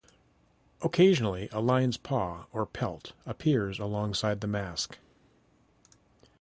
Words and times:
Occasionally, 0.81 1.47
a 1.51 1.59
lion's 1.61 1.95
paw 1.97 2.47
or 2.51 2.65
pelt 2.65 3.13
appears 3.27 3.77
alongside 3.77 4.41
the 4.41 4.47
mask. 4.47 4.97